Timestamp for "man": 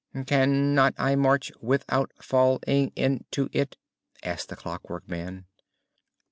5.07-5.45